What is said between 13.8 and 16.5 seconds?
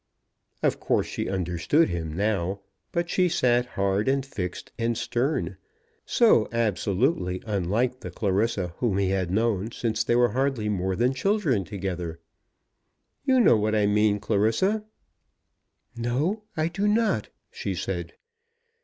mean, Clarissa." "No;